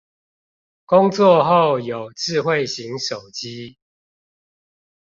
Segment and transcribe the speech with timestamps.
[0.85, 3.77] 工作後有智慧型手機